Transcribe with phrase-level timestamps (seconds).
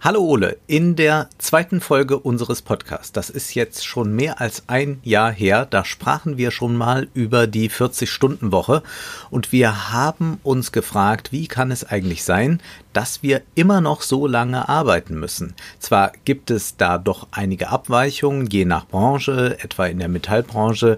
[0.00, 5.00] Hallo Ole, in der zweiten Folge unseres Podcasts, das ist jetzt schon mehr als ein
[5.02, 8.84] Jahr her, da sprachen wir schon mal über die 40-Stunden-Woche
[9.30, 12.60] und wir haben uns gefragt, wie kann es eigentlich sein,
[12.92, 15.54] dass wir immer noch so lange arbeiten müssen.
[15.80, 20.96] Zwar gibt es da doch einige Abweichungen, je nach Branche, etwa in der Metallbranche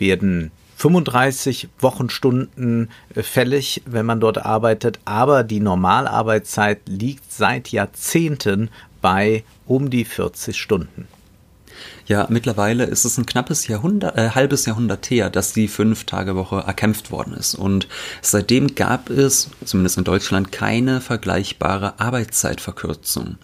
[0.00, 8.70] werden 35 Wochenstunden äh, fällig, wenn man dort arbeitet, aber die Normalarbeitszeit liegt seit Jahrzehnten
[9.00, 11.06] bei um die 40 Stunden.
[12.06, 17.10] Ja, mittlerweile ist es ein knappes Jahrhundert, äh, halbes Jahrhundert her, dass die Fünf-Tage-Woche erkämpft
[17.10, 17.54] worden ist.
[17.54, 17.88] Und
[18.20, 23.38] seitdem gab es, zumindest in Deutschland, keine vergleichbare Arbeitszeitverkürzung.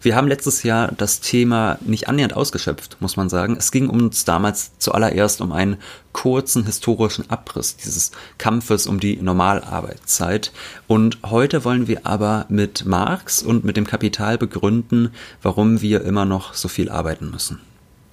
[0.00, 3.56] Wir haben letztes Jahr das Thema nicht annähernd ausgeschöpft, muss man sagen.
[3.58, 5.76] Es ging uns damals zuallererst um einen
[6.14, 10.52] kurzen historischen Abriss dieses Kampfes um die Normalarbeitszeit.
[10.86, 15.10] Und heute wollen wir aber mit Marx und mit dem Kapital begründen,
[15.42, 17.60] warum wir immer noch so viel arbeiten müssen.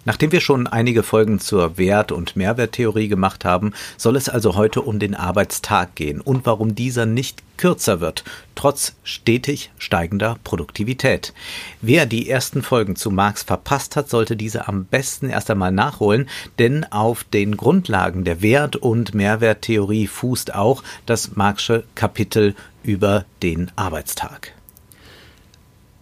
[0.05, 4.81] Nachdem wir schon einige Folgen zur Wert- und Mehrwerttheorie gemacht haben, soll es also heute
[4.81, 11.33] um den Arbeitstag gehen und warum dieser nicht kürzer wird, trotz stetig steigender Produktivität.
[11.81, 16.27] Wer die ersten Folgen zu Marx verpasst hat, sollte diese am besten erst einmal nachholen,
[16.59, 23.71] denn auf den Grundlagen der Wert- und Mehrwerttheorie fußt auch das Marxische Kapitel über den
[23.77, 24.53] Arbeitstag.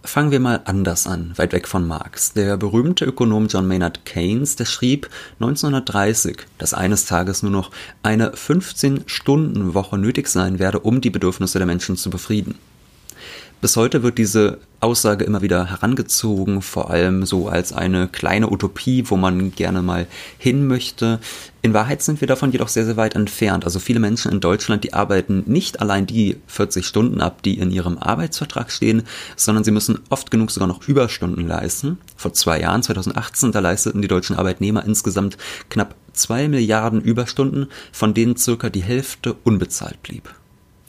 [0.04, 2.32] Fangen wir mal anders an, weit weg von Marx.
[2.32, 7.70] Der berühmte Ökonom John Maynard Keynes, der schrieb 1930, dass eines Tages nur noch
[8.02, 12.58] eine 15-Stunden-Woche nötig sein werde, um die Bedürfnisse der Menschen zu befrieden.
[13.62, 19.04] Bis heute wird diese Aussage immer wieder herangezogen, vor allem so als eine kleine Utopie,
[19.06, 21.20] wo man gerne mal hin möchte.
[21.62, 23.64] In Wahrheit sind wir davon jedoch sehr, sehr weit entfernt.
[23.64, 27.70] Also viele Menschen in Deutschland, die arbeiten nicht allein die 40 Stunden ab, die in
[27.70, 29.04] ihrem Arbeitsvertrag stehen,
[29.36, 31.98] sondern sie müssen oft genug sogar noch Überstunden leisten.
[32.16, 38.12] Vor zwei Jahren, 2018, da leisteten die deutschen Arbeitnehmer insgesamt knapp zwei Milliarden Überstunden, von
[38.12, 40.34] denen circa die Hälfte unbezahlt blieb.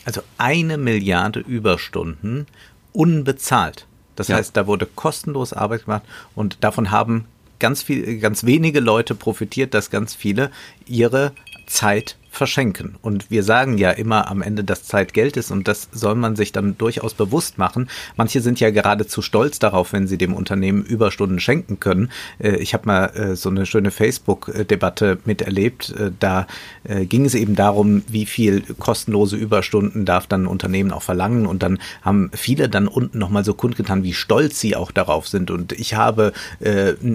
[0.06, 2.48] Also eine Milliarde Überstunden
[2.92, 3.88] unbezahlt.
[4.16, 4.38] Das ja.
[4.38, 6.04] heißt, da wurde kostenlos Arbeit gemacht
[6.36, 7.26] und davon haben
[7.60, 10.52] ganz viel, ganz wenige Leute profitiert, dass ganz viele
[10.86, 11.32] ihre
[11.66, 12.96] Zeit verschenken.
[13.04, 16.36] Und wir sagen ja immer am Ende, dass Zeit Geld ist und das soll man
[16.36, 17.90] sich dann durchaus bewusst machen.
[18.18, 22.10] Manche sind ja geradezu stolz darauf, wenn sie dem Unternehmen Überstunden schenken können.
[22.40, 25.92] Äh, ich habe mal äh, so eine schöne Facebook-Debatte miterlebt.
[25.92, 26.48] Äh, da
[26.86, 31.46] ging es eben darum, wie viel kostenlose Überstunden darf dann ein Unternehmen auch verlangen.
[31.46, 35.50] Und dann haben viele dann unten nochmal so kundgetan, wie stolz sie auch darauf sind.
[35.50, 36.34] Und ich habe,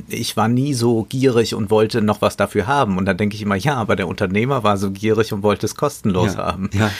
[0.09, 2.97] ich war nie so gierig und wollte noch was dafür haben.
[2.97, 5.65] Und dann denke ich immer, ja, aber der Unternehmer war so gierig gierig und wollte
[5.65, 6.71] es kostenlos ja, haben.
[6.73, 6.91] Ja.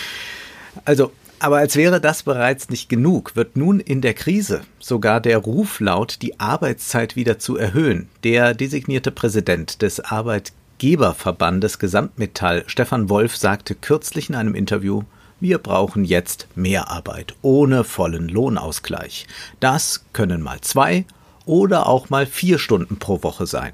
[0.85, 5.39] Also, aber als wäre das bereits nicht genug, wird nun in der Krise sogar der
[5.39, 8.09] Ruf laut, die Arbeitszeit wieder zu erhöhen.
[8.25, 15.03] Der designierte Präsident des Arbeitgeberverbandes Gesamtmetall, Stefan Wolf, sagte kürzlich in einem Interview,
[15.39, 19.27] wir brauchen jetzt mehr Arbeit ohne vollen Lohnausgleich.
[19.61, 21.05] Das können mal zwei
[21.45, 23.73] oder auch mal vier Stunden pro Woche sein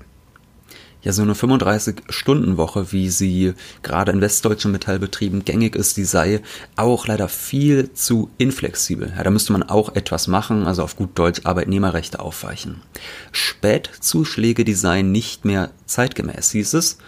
[1.04, 6.40] ja so eine 35-Stunden-Woche, wie sie gerade in westdeutschen Metallbetrieben gängig ist, die sei
[6.76, 9.12] auch leider viel zu inflexibel.
[9.16, 12.80] Ja, da müsste man auch etwas machen, also auf gut Deutsch Arbeitnehmerrechte aufweichen.
[13.32, 16.98] Spätzuschläge, die seien nicht mehr zeitgemäß, hieß es.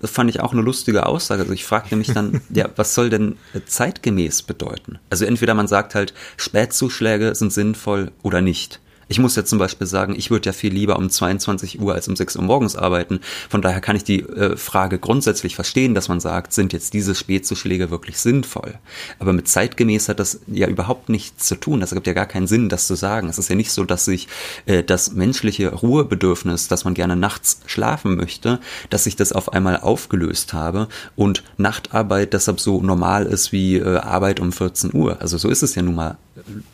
[0.00, 1.42] Das fand ich auch eine lustige Aussage.
[1.42, 3.36] Also ich fragte mich dann, ja, was soll denn
[3.66, 4.98] zeitgemäß bedeuten?
[5.10, 8.80] Also entweder man sagt halt, Spätzuschläge sind sinnvoll oder nicht.
[9.10, 12.06] Ich muss ja zum Beispiel sagen, ich würde ja viel lieber um 22 Uhr als
[12.06, 13.18] um 6 Uhr morgens arbeiten.
[13.48, 17.16] Von daher kann ich die äh, Frage grundsätzlich verstehen, dass man sagt, sind jetzt diese
[17.16, 18.78] Spätzuschläge wirklich sinnvoll?
[19.18, 21.80] Aber mit zeitgemäß hat das ja überhaupt nichts zu tun.
[21.80, 23.28] Das ergibt ja gar keinen Sinn, das zu sagen.
[23.28, 24.28] Es ist ja nicht so, dass sich
[24.66, 28.60] äh, das menschliche Ruhebedürfnis, dass man gerne nachts schlafen möchte,
[28.90, 30.86] dass sich das auf einmal aufgelöst habe
[31.16, 35.20] und Nachtarbeit deshalb so normal ist wie äh, Arbeit um 14 Uhr.
[35.20, 36.16] Also so ist es ja nun mal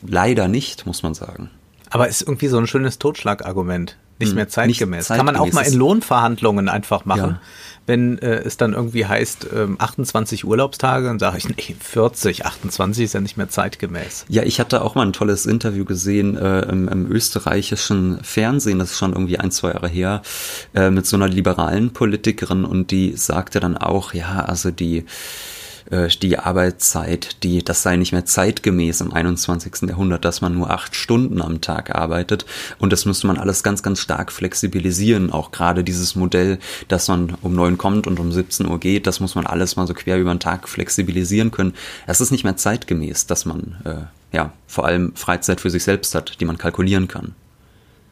[0.02, 1.48] leider nicht, muss man sagen.
[1.96, 3.96] Aber ist irgendwie so ein schönes Totschlagargument.
[4.18, 4.68] Nicht hm, mehr zeitgemäß.
[4.68, 5.08] Nicht zeitgemäß.
[5.08, 7.30] Kann man auch mal in Lohnverhandlungen einfach machen.
[7.30, 7.40] Ja.
[7.86, 13.04] Wenn äh, es dann irgendwie heißt, ähm, 28 Urlaubstage, dann sage ich, nee, 40, 28
[13.04, 14.24] ist ja nicht mehr zeitgemäß.
[14.28, 18.92] Ja, ich hatte auch mal ein tolles Interview gesehen äh, im, im, österreichischen Fernsehen, das
[18.92, 20.22] ist schon irgendwie ein, zwei Jahre her,
[20.74, 25.04] äh, mit so einer liberalen Politikerin und die sagte dann auch, ja, also die
[25.90, 29.88] äh, die Arbeitszeit, die, das sei nicht mehr zeitgemäß im 21.
[29.88, 32.46] Jahrhundert, dass man nur acht Stunden am Tag arbeitet.
[32.78, 35.30] Und das müsste man alles ganz, ganz stark flexibilisieren.
[35.30, 39.20] Auch gerade dieses Modell, dass man um neun kommt und um 17 Uhr geht, das
[39.20, 41.74] muss man alles mal so quer über den Tag flexibilisieren können.
[42.06, 46.14] Es ist nicht mehr zeitgemäß, dass man äh, ja vor allem Freizeit für sich selbst
[46.14, 47.34] hat, die man kalkulieren kann.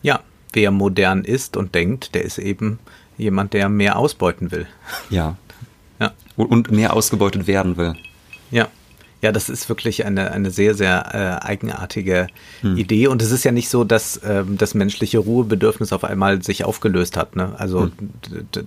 [0.03, 0.21] Ja,
[0.53, 2.79] wer modern ist und denkt, der ist eben
[3.17, 4.67] jemand, der mehr ausbeuten will.
[5.11, 5.37] Ja.
[6.01, 6.13] Ja.
[6.37, 7.95] Und mehr ausgebeutet werden will.
[8.51, 8.69] Ja.
[9.23, 12.27] Ja, das ist wirklich eine, eine sehr, sehr äh, eigenartige
[12.61, 12.77] hm.
[12.77, 13.07] Idee.
[13.07, 17.17] Und es ist ja nicht so, dass äh, das menschliche Ruhebedürfnis auf einmal sich aufgelöst
[17.17, 17.35] hat.
[17.35, 17.55] Ne?
[17.57, 17.93] Also hm.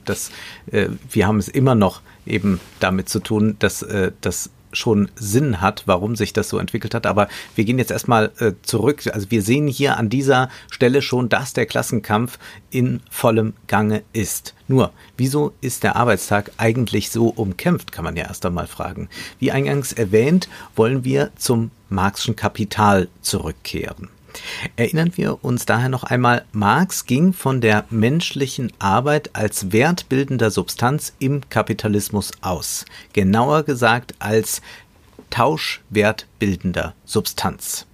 [0.06, 0.32] das,
[0.72, 5.62] äh, wir haben es immer noch eben damit zu tun, dass äh, das schon Sinn
[5.62, 7.06] hat, warum sich das so entwickelt hat.
[7.06, 9.04] Aber wir gehen jetzt erstmal äh, zurück.
[9.12, 12.40] Also wir sehen hier an dieser Stelle schon, dass der Klassenkampf
[12.70, 14.54] in vollem Gange ist.
[14.68, 19.10] Nur, wieso ist der Arbeitstag eigentlich so umkämpft, kann man ja erst einmal fragen.
[19.40, 24.10] Wie eingangs erwähnt, wollen wir zum Marxischen Kapital zurückkehren.
[24.76, 31.14] Erinnern wir uns daher noch einmal, Marx ging von der menschlichen Arbeit als wertbildender Substanz
[31.20, 32.86] im Kapitalismus aus.
[33.14, 34.62] Genauer gesagt als
[35.30, 37.86] tauschwertbildender Substanz.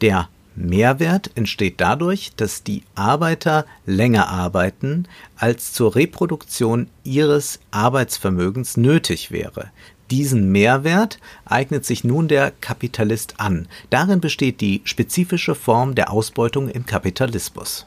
[0.00, 9.30] Der Mehrwert entsteht dadurch, dass die Arbeiter länger arbeiten, als zur Reproduktion ihres Arbeitsvermögens nötig
[9.30, 9.70] wäre.
[10.10, 13.68] Diesen Mehrwert eignet sich nun der Kapitalist an.
[13.90, 17.86] Darin besteht die spezifische Form der Ausbeutung im Kapitalismus.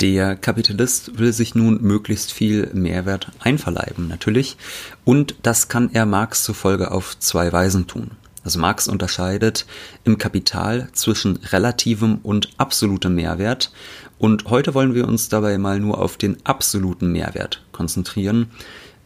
[0.00, 4.56] Der Kapitalist will sich nun möglichst viel Mehrwert einverleiben, natürlich.
[5.04, 8.12] Und das kann er Marx zufolge auf zwei Weisen tun.
[8.42, 9.66] Also Marx unterscheidet
[10.04, 13.70] im Kapital zwischen relativem und absolutem Mehrwert.
[14.18, 18.50] Und heute wollen wir uns dabei mal nur auf den absoluten Mehrwert konzentrieren.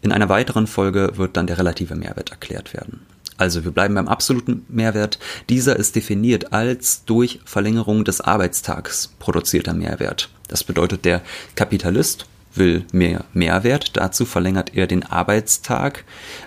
[0.04, 3.00] In einer weiteren Folge wird dann der relative Mehrwert erklärt werden.
[3.38, 5.18] Also wir bleiben beim absoluten Mehrwert.
[5.48, 10.28] Dieser ist definiert als durch Verlängerung des Arbeitstags produzierter Mehrwert.
[10.46, 11.22] Das bedeutet, der
[11.56, 13.96] Kapitalist will mehr Mehrwert.
[13.96, 16.04] Dazu verlängert er den Arbeitstag.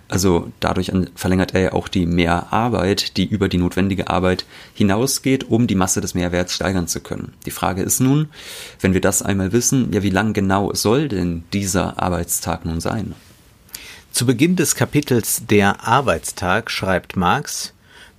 [0.07, 4.45] Also dadurch verlängert er ja auch die Mehrarbeit, die über die notwendige Arbeit
[4.75, 7.33] hinausgeht, um die Masse des Mehrwerts steigern zu können.
[7.47, 8.29] Die Frage ist nun,
[8.79, 13.15] wenn wir das einmal wissen, ja, wie lang genau soll denn dieser Arbeitstag nun sein?
[14.11, 17.73] Zu Beginn des Kapitels Der Arbeitstag schreibt Marx,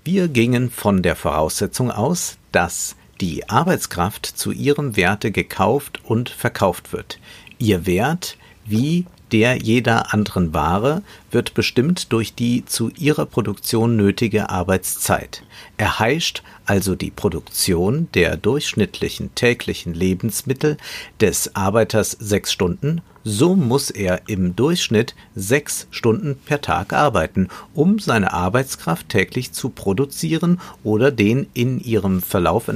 [0.05, 6.93] wir gingen von der Voraussetzung aus, dass die Arbeitskraft zu ihrem Werte gekauft und verkauft
[6.93, 7.19] wird.
[7.59, 14.51] Ihr Wert, wie der jeder anderen Ware, wird bestimmt durch die zu ihrer Produktion nötige
[14.51, 15.43] Arbeitszeit.
[15.77, 20.77] Erheischt also die Produktion der durchschnittlichen täglichen Lebensmittel
[21.21, 27.99] des Arbeiters sechs Stunden, so muss er im Durchschnitt sechs Stunden per Tag arbeiten, um
[27.99, 32.71] seine Arbeitskraft täglich zu produzieren oder den in ihrem Verlauf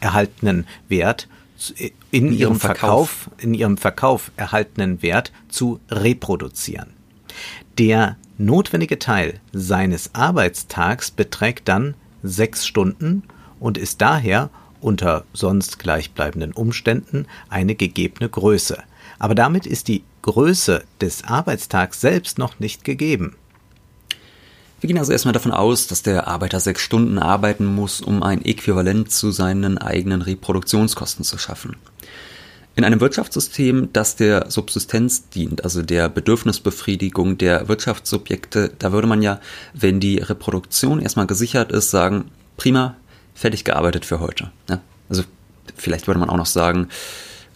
[0.00, 1.28] erhaltenen Wert
[1.76, 6.94] in, in ihrem Verkauf, Verkauf, in ihrem Verkauf erhaltenen Wert zu reproduzieren.
[7.78, 13.22] Der notwendige Teil seines Arbeitstags beträgt dann sechs Stunden
[13.60, 14.50] und ist daher
[14.80, 18.82] unter sonst gleichbleibenden Umständen eine gegebene Größe.
[19.18, 23.36] Aber damit ist die Größe des Arbeitstags selbst noch nicht gegeben.
[24.86, 28.44] Wir gehen also erstmal davon aus, dass der Arbeiter sechs Stunden arbeiten muss, um ein
[28.44, 31.74] Äquivalent zu seinen eigenen Reproduktionskosten zu schaffen.
[32.76, 39.22] In einem Wirtschaftssystem, das der Subsistenz dient, also der Bedürfnisbefriedigung der Wirtschaftssubjekte, da würde man
[39.22, 39.40] ja,
[39.74, 42.94] wenn die Reproduktion erstmal gesichert ist, sagen, prima,
[43.34, 44.52] fertig gearbeitet für heute.
[44.70, 44.82] Ja?
[45.08, 45.24] Also
[45.74, 46.90] vielleicht würde man auch noch sagen,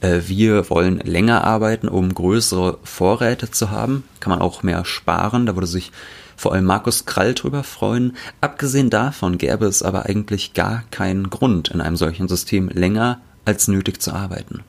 [0.00, 4.02] äh, wir wollen länger arbeiten, um größere Vorräte zu haben.
[4.18, 5.46] Kann man auch mehr sparen.
[5.46, 5.92] Da würde sich
[6.40, 8.16] vor allem Markus Krall drüber freuen.
[8.40, 13.68] Abgesehen davon gäbe es aber eigentlich gar keinen Grund, in einem solchen System länger als
[13.68, 14.64] nötig zu arbeiten.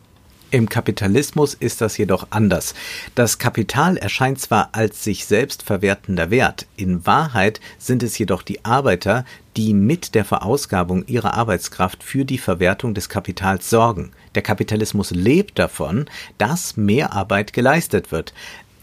[0.54, 2.74] Im Kapitalismus ist das jedoch anders.
[3.16, 8.66] Das Kapital erscheint zwar als sich selbst verwertender Wert, in Wahrheit sind es jedoch die
[8.66, 9.24] Arbeiter,
[9.56, 14.12] die mit der Verausgabung ihrer Arbeitskraft für die Verwertung des Kapitals sorgen.
[14.36, 18.34] Der Kapitalismus lebt davon, dass mehr Arbeit geleistet wird.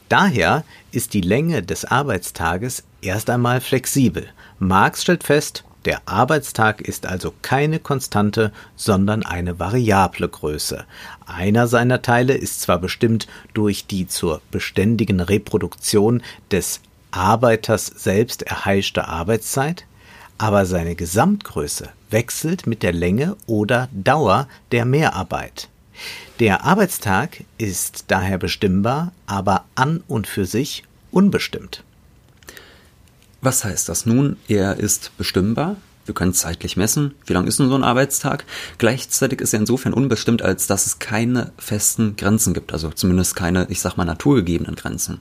[0.09, 4.29] Daher ist die Länge des Arbeitstages erst einmal flexibel.
[4.59, 10.85] Marx stellt fest, der Arbeitstag ist also keine Konstante, sondern eine variable Größe.
[11.27, 19.09] Einer seiner Teile ist zwar bestimmt durch die zur beständigen Reproduktion des Arbeiters selbst erheischte
[19.09, 19.87] Arbeitszeit,
[20.37, 25.69] aber seine Gesamtgröße wechselt mit der Länge oder Dauer der Mehrarbeit.
[26.41, 31.83] Der Arbeitstag ist daher bestimmbar, aber an und für sich unbestimmt.
[33.41, 34.37] Was heißt das nun?
[34.49, 35.77] Er ist bestimmbar.
[36.07, 38.47] Wir können zeitlich messen, wie lang ist nun so ein Arbeitstag.
[38.79, 43.67] Gleichzeitig ist er insofern unbestimmt, als dass es keine festen Grenzen gibt, also zumindest keine,
[43.69, 45.21] ich sag mal, naturgegebenen Grenzen.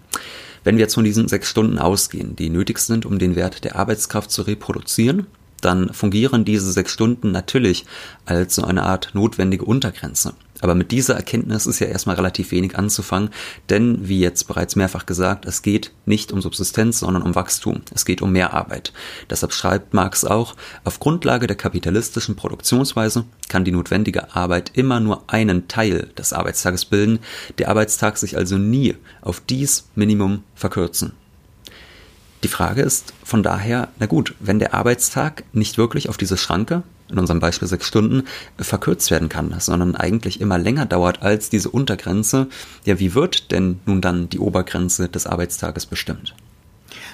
[0.64, 3.76] Wenn wir jetzt von diesen sechs Stunden ausgehen, die nötig sind, um den Wert der
[3.76, 5.28] Arbeitskraft zu reproduzieren,
[5.62, 7.86] dann fungieren diese sechs Stunden natürlich
[8.26, 10.34] als so eine Art notwendige Untergrenze.
[10.62, 13.30] Aber mit dieser Erkenntnis ist ja erstmal relativ wenig anzufangen,
[13.70, 17.82] denn wie jetzt bereits mehrfach gesagt, es geht nicht um Subsistenz, sondern um Wachstum.
[17.94, 18.92] Es geht um mehr Arbeit.
[19.30, 25.24] Deshalb schreibt Marx auch, auf Grundlage der kapitalistischen Produktionsweise kann die notwendige Arbeit immer nur
[25.28, 27.20] einen Teil des Arbeitstages bilden,
[27.58, 31.14] der Arbeitstag sich also nie auf dies Minimum verkürzen.
[32.44, 36.84] Die Frage ist von daher, na gut, wenn der Arbeitstag nicht wirklich auf diese Schranke,
[37.10, 38.24] in unserem Beispiel sechs Stunden,
[38.58, 42.48] verkürzt werden kann, sondern eigentlich immer länger dauert als diese Untergrenze,
[42.86, 46.36] ja, wie wird denn nun dann die Obergrenze des Arbeitstages bestimmt?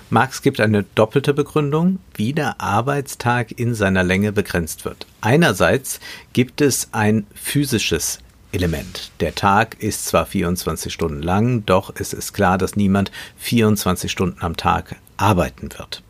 [0.09, 5.07] Marx gibt eine doppelte Begründung, wie der Arbeitstag in seiner Länge begrenzt wird.
[5.21, 5.99] Einerseits
[6.33, 8.19] gibt es ein physisches
[8.51, 9.11] Element.
[9.19, 14.41] Der Tag ist zwar 24 Stunden lang, doch es ist klar, dass niemand 24 Stunden
[14.41, 16.03] am Tag arbeiten wird.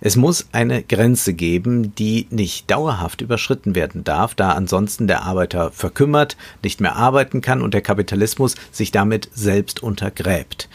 [0.00, 5.70] Es muss eine Grenze geben, die nicht dauerhaft überschritten werden darf, da ansonsten der Arbeiter
[5.70, 10.68] verkümmert, nicht mehr arbeiten kann und der Kapitalismus sich damit selbst untergräbt.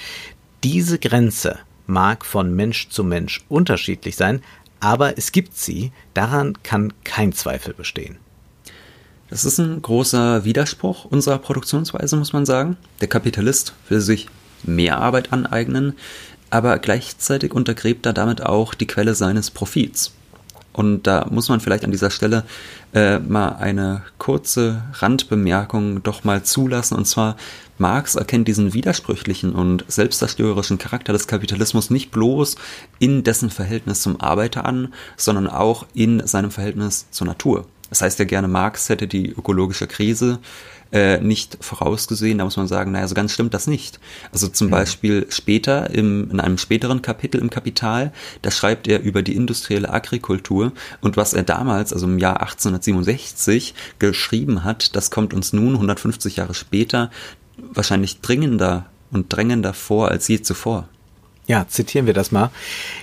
[0.64, 4.42] Diese Grenze mag von Mensch zu Mensch unterschiedlich sein,
[4.80, 8.18] aber es gibt sie, daran kann kein Zweifel bestehen.
[9.30, 12.78] Das ist ein großer Widerspruch unserer Produktionsweise, muss man sagen.
[13.02, 14.28] Der Kapitalist will sich
[14.64, 15.94] mehr Arbeit aneignen,
[16.54, 20.12] aber gleichzeitig untergräbt er damit auch die Quelle seines Profits.
[20.72, 22.44] Und da muss man vielleicht an dieser Stelle
[22.94, 26.96] äh, mal eine kurze Randbemerkung doch mal zulassen.
[26.96, 27.38] Und zwar,
[27.80, 32.56] Marx erkennt diesen widersprüchlichen und selbstzerstörerischen Charakter des Kapitalismus nicht bloß
[33.00, 37.66] in dessen Verhältnis zum Arbeiter an, sondern auch in seinem Verhältnis zur Natur.
[37.90, 40.38] Das heißt ja gerne, Marx hätte die ökologische Krise
[40.94, 42.38] äh, nicht vorausgesehen.
[42.38, 44.00] Da muss man sagen, naja, so ganz stimmt das nicht.
[44.32, 44.72] Also zum mhm.
[44.72, 49.90] Beispiel später, im, in einem späteren Kapitel im Kapital, da schreibt er über die industrielle
[49.90, 50.72] Agrikultur
[51.02, 56.38] und was er damals, also im Jahr 1867, geschrieben hat, das kommt uns nun 150
[56.38, 57.10] Jahre später
[57.58, 60.88] wahrscheinlich dringender und drängender vor als je zuvor.
[61.46, 62.52] Ja, zitieren wir das mal.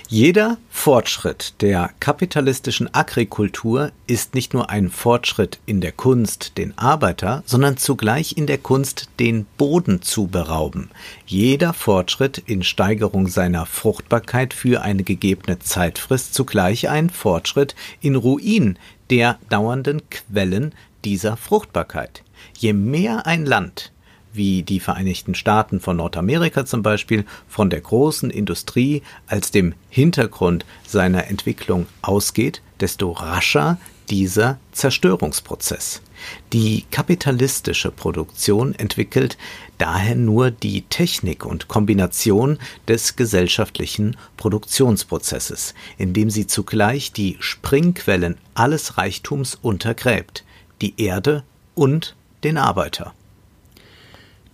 [0.07, 7.43] Jeder Fortschritt der kapitalistischen Agrikultur ist nicht nur ein Fortschritt in der Kunst, den Arbeiter,
[7.45, 10.89] sondern zugleich in der Kunst, den Boden zu berauben.
[11.27, 18.79] Jeder Fortschritt in Steigerung seiner Fruchtbarkeit für eine gegebene Zeitfrist zugleich ein Fortschritt in Ruin
[19.11, 20.73] der dauernden Quellen
[21.05, 22.23] dieser Fruchtbarkeit.
[22.57, 23.91] Je mehr ein Land
[24.33, 30.65] wie die Vereinigten Staaten von Nordamerika zum Beispiel, von der großen Industrie als dem Hintergrund
[30.87, 33.77] seiner Entwicklung ausgeht, desto rascher
[34.09, 36.01] dieser Zerstörungsprozess.
[36.53, 39.37] Die kapitalistische Produktion entwickelt
[39.77, 48.97] daher nur die Technik und Kombination des gesellschaftlichen Produktionsprozesses, indem sie zugleich die Springquellen alles
[48.97, 50.43] Reichtums untergräbt,
[50.81, 53.13] die Erde und den Arbeiter.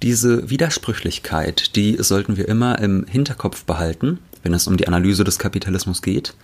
[0.04, 5.39] Diese Widersprüchlichkeit, die sollten wir immer im Hinterkopf behalten, wenn es um die Analyse des
[5.39, 6.36] Kapitalismus geht.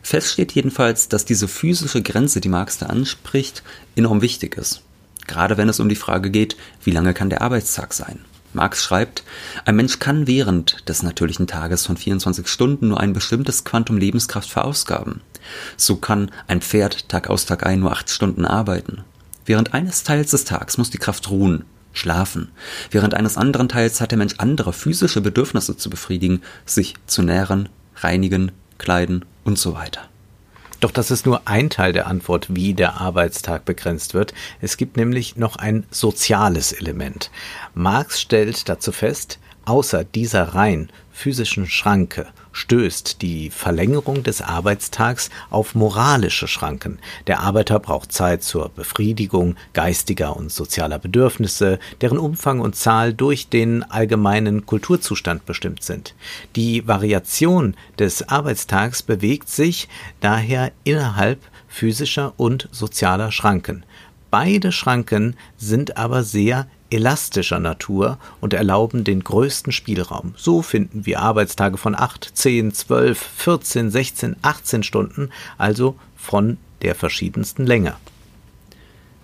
[0.00, 3.64] Fest steht jedenfalls, dass diese physische Grenze, die Marx da anspricht,
[3.96, 4.82] enorm wichtig ist.
[5.26, 8.20] Gerade wenn es um die Frage geht, wie lange kann der Arbeitstag sein?
[8.52, 9.24] Marx schreibt,
[9.64, 14.50] ein Mensch kann während des natürlichen Tages von 24 Stunden nur ein bestimmtes Quantum Lebenskraft
[14.50, 15.20] verausgaben.
[15.76, 19.02] So kann ein Pferd Tag aus Tag ein nur acht Stunden arbeiten.
[19.46, 22.50] Während eines Teils des Tags muss die Kraft ruhen, Schlafen.
[22.90, 27.68] Während eines anderen Teils hat der Mensch andere physische Bedürfnisse zu befriedigen, sich zu nähren,
[27.96, 30.02] reinigen, kleiden und so weiter.
[30.80, 34.32] Doch das ist nur ein Teil der Antwort, wie der Arbeitstag begrenzt wird.
[34.62, 37.30] Es gibt nämlich noch ein soziales Element.
[37.74, 45.74] Marx stellt dazu fest, außer dieser rein physischen Schranke stößt die Verlängerung des Arbeitstags auf
[45.74, 46.98] moralische Schranken.
[47.26, 53.48] Der Arbeiter braucht Zeit zur Befriedigung geistiger und sozialer Bedürfnisse, deren Umfang und Zahl durch
[53.48, 56.14] den allgemeinen Kulturzustand bestimmt sind.
[56.56, 59.88] Die Variation des Arbeitstags bewegt sich
[60.20, 63.84] daher innerhalb physischer und sozialer Schranken.
[64.30, 70.34] Beide Schranken sind aber sehr elastischer Natur und erlauben den größten Spielraum.
[70.36, 76.94] So finden wir Arbeitstage von 8, 10, 12, 14, 16, 18 Stunden, also von der
[76.94, 77.94] verschiedensten Länge.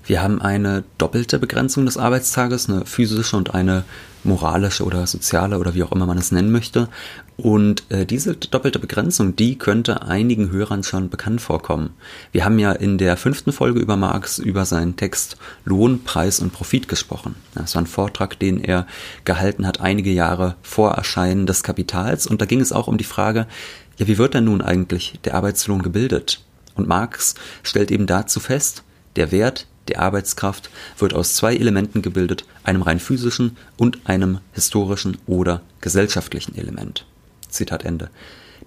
[0.06, 3.84] Wir haben eine doppelte Begrenzung des Arbeitstages, eine physische und eine
[4.22, 6.88] moralische oder soziale oder wie auch immer man es nennen möchte.
[7.36, 11.90] Und äh, diese doppelte Begrenzung, die könnte einigen Hörern schon bekannt vorkommen.
[12.32, 16.52] Wir haben ja in der fünften Folge über Marx über seinen Text Lohn, Preis und
[16.52, 17.34] Profit gesprochen.
[17.54, 18.86] Das war ein Vortrag, den er
[19.24, 22.26] gehalten hat einige Jahre vor Erscheinen des Kapitals.
[22.26, 23.46] Und da ging es auch um die Frage,
[23.98, 26.42] ja, wie wird denn nun eigentlich der Arbeitslohn gebildet?
[26.74, 28.82] Und Marx stellt eben dazu fest,
[29.16, 35.18] der Wert der Arbeitskraft wird aus zwei Elementen gebildet, einem rein physischen und einem historischen
[35.26, 37.06] oder gesellschaftlichen Element.
[37.48, 38.10] Zitat Ende.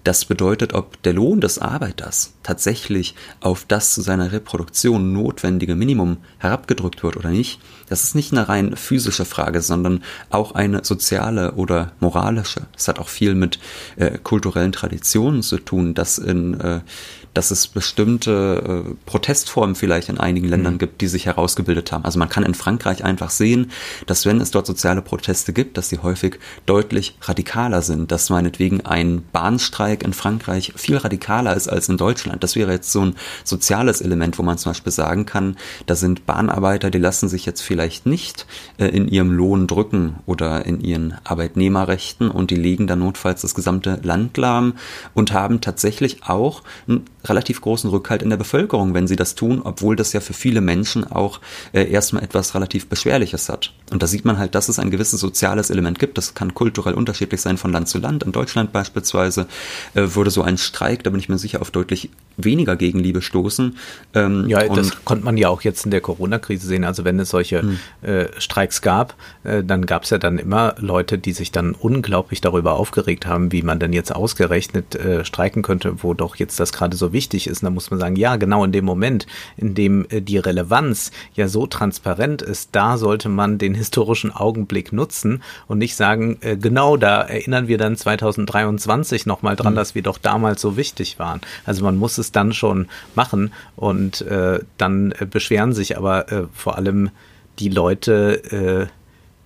[0.02, 6.18] Das bedeutet, ob der Lohn des Arbeiters tatsächlich auf das zu seiner Reproduktion notwendige Minimum
[6.38, 7.60] herabgedrückt wird oder nicht,
[7.90, 12.62] das ist nicht eine rein physische Frage, sondern auch eine soziale oder moralische.
[12.76, 13.58] Es hat auch viel mit
[13.96, 16.80] äh, kulturellen Traditionen zu tun, dass in äh,
[17.34, 20.52] dass es bestimmte äh, Protestformen vielleicht in einigen mhm.
[20.52, 20.78] Ländern mhm.
[20.78, 22.04] gibt, die sich herausgebildet haben.
[22.04, 23.70] Also man kann in Frankreich einfach sehen,
[24.06, 28.80] dass wenn es dort soziale Proteste gibt, dass sie häufig deutlich radikaler sind, dass meinetwegen
[28.82, 32.42] ein Bahnstreik in Frankreich viel radikaler ist als in Deutschland.
[32.42, 35.56] Das wäre jetzt so ein soziales Element, wo man zum Beispiel sagen kann,
[35.86, 38.46] da sind Bahnarbeiter, die lassen sich jetzt vielleicht nicht
[38.78, 43.54] äh, in ihrem Lohn drücken oder in ihren Arbeitnehmerrechten und die legen dann notfalls das
[43.54, 44.74] gesamte Land lahm
[45.14, 49.60] und haben tatsächlich auch ein relativ großen Rückhalt in der Bevölkerung, wenn sie das tun,
[49.62, 51.40] obwohl das ja für viele Menschen auch
[51.72, 53.72] äh, erstmal etwas relativ Beschwerliches hat.
[53.90, 56.16] Und da sieht man halt, dass es ein gewisses soziales Element gibt.
[56.16, 58.22] Das kann kulturell unterschiedlich sein von Land zu Land.
[58.22, 59.46] In Deutschland beispielsweise
[59.94, 63.76] äh, würde so ein Streik, da bin ich mir sicher, auf deutlich weniger Gegenliebe stoßen.
[64.14, 66.84] Ähm, ja, das konnte man ja auch jetzt in der Corona-Krise sehen.
[66.84, 67.78] Also wenn es solche hm.
[68.02, 72.40] äh, Streiks gab, äh, dann gab es ja dann immer Leute, die sich dann unglaublich
[72.40, 76.72] darüber aufgeregt haben, wie man denn jetzt ausgerechnet äh, streiken könnte, wo doch jetzt das
[76.72, 77.62] gerade so wichtig ist.
[77.62, 79.26] Und da muss man sagen, ja, genau in dem Moment,
[79.56, 84.92] in dem äh, die Relevanz ja so transparent ist, da sollte man den historischen Augenblick
[84.92, 89.76] nutzen und nicht sagen, äh, genau da erinnern wir dann 2023 nochmal dran, mhm.
[89.76, 91.40] dass wir doch damals so wichtig waren.
[91.64, 96.44] Also man muss es dann schon machen und äh, dann äh, beschweren sich aber äh,
[96.52, 97.10] vor allem
[97.58, 98.99] die Leute, äh,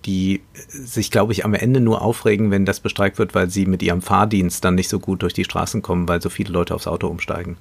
[0.05, 3.81] die sich, glaube ich, am Ende nur aufregen, wenn das bestreikt wird, weil sie mit
[3.81, 6.87] ihrem Fahrdienst dann nicht so gut durch die Straßen kommen, weil so viele Leute aufs
[6.87, 7.57] Auto umsteigen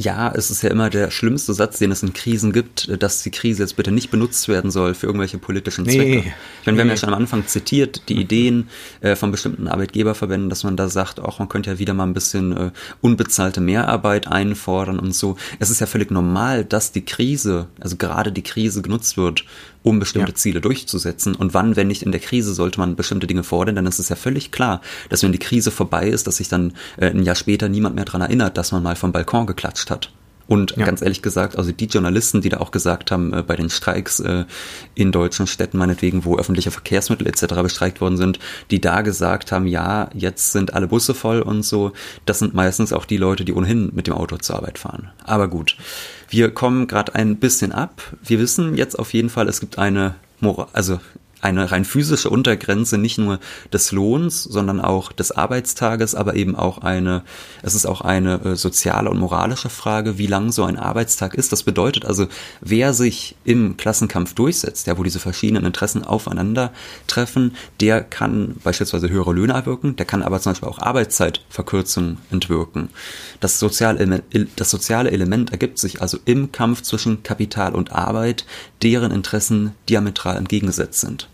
[0.00, 3.30] ja, es ist ja immer der schlimmste Satz, den es in Krisen gibt, dass die
[3.30, 5.98] Krise jetzt bitte nicht benutzt werden soll für irgendwelche politischen Zwecke.
[5.98, 8.70] Nee, ich meine, wir haben ja schon am Anfang zitiert, die Ideen
[9.02, 12.14] äh, von bestimmten Arbeitgeberverbänden, dass man da sagt, auch man könnte ja wieder mal ein
[12.14, 12.70] bisschen äh,
[13.02, 15.36] unbezahlte Mehrarbeit einfordern und so.
[15.58, 19.44] Es ist ja völlig normal, dass die Krise, also gerade die Krise genutzt wird,
[19.82, 20.36] um bestimmte ja.
[20.36, 21.34] Ziele durchzusetzen.
[21.34, 24.08] Und wann, wenn nicht in der Krise, sollte man bestimmte Dinge fordern, dann ist es
[24.08, 27.34] ja völlig klar, dass wenn die Krise vorbei ist, dass sich dann äh, ein Jahr
[27.34, 30.12] später niemand mehr dran erinnert, dass man mal vom Balkon geklatscht hat.
[30.50, 30.84] Und ja.
[30.84, 34.18] ganz ehrlich gesagt, also die Journalisten, die da auch gesagt haben, äh, bei den Streiks
[34.18, 34.46] äh,
[34.96, 37.54] in deutschen Städten meinetwegen, wo öffentliche Verkehrsmittel etc.
[37.62, 38.40] bestreikt worden sind,
[38.72, 41.92] die da gesagt haben, ja, jetzt sind alle Busse voll und so,
[42.26, 45.12] das sind meistens auch die Leute, die ohnehin mit dem Auto zur Arbeit fahren.
[45.22, 45.76] Aber gut,
[46.28, 48.02] wir kommen gerade ein bisschen ab.
[48.20, 50.98] Wir wissen jetzt auf jeden Fall, es gibt eine Moral, also
[51.40, 53.40] eine rein physische Untergrenze nicht nur
[53.72, 57.22] des Lohns, sondern auch des Arbeitstages, aber eben auch eine,
[57.62, 61.52] es ist auch eine äh, soziale und moralische Frage, wie lang so ein Arbeitstag ist.
[61.52, 62.26] Das bedeutet also,
[62.60, 69.32] wer sich im Klassenkampf durchsetzt, ja, wo diese verschiedenen Interessen aufeinandertreffen, der kann beispielsweise höhere
[69.32, 72.90] Löhne erwirken, der kann aber zum Beispiel auch Arbeitszeitverkürzungen entwirken.
[73.40, 74.22] Das soziale,
[74.56, 78.44] das soziale Element ergibt sich also im Kampf zwischen Kapital und Arbeit,
[78.82, 81.29] deren Interessen diametral entgegengesetzt sind.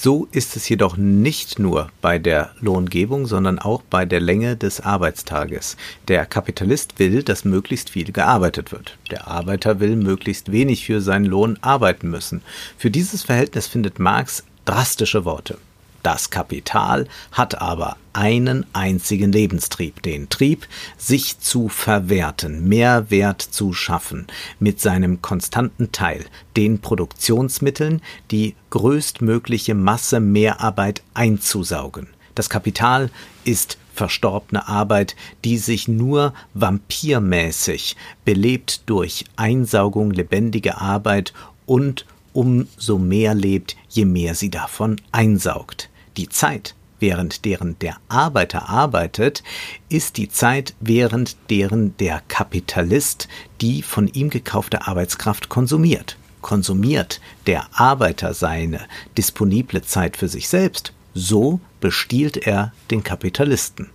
[0.00, 4.80] So ist es jedoch nicht nur bei der Lohngebung, sondern auch bei der Länge des
[4.80, 5.76] Arbeitstages.
[6.06, 8.96] Der Kapitalist will, dass möglichst viel gearbeitet wird.
[9.10, 12.42] Der Arbeiter will möglichst wenig für seinen Lohn arbeiten müssen.
[12.76, 15.58] Für dieses Verhältnis findet Marx drastische Worte.
[16.02, 24.26] Das Kapital hat aber einen einzigen Lebenstrieb, den Trieb, sich zu verwerten, Mehrwert zu schaffen,
[24.58, 26.24] mit seinem konstanten Teil,
[26.56, 32.08] den Produktionsmitteln, die größtmögliche Masse Mehrarbeit einzusaugen.
[32.34, 33.10] Das Kapital
[33.44, 41.32] ist verstorbene Arbeit, die sich nur vampirmäßig belebt durch Einsaugung lebendige Arbeit
[41.66, 45.88] und umso mehr lebt, je mehr sie davon einsaugt.
[46.16, 49.42] Die Zeit, während deren der Arbeiter arbeitet,
[49.88, 53.28] ist die Zeit, während deren der Kapitalist
[53.60, 56.16] die von ihm gekaufte Arbeitskraft konsumiert.
[56.40, 58.80] Konsumiert der Arbeiter seine
[59.16, 63.90] disponible Zeit für sich selbst, so bestiehlt er den Kapitalisten.